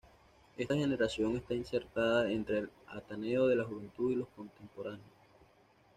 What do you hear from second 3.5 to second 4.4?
la Juventud y Los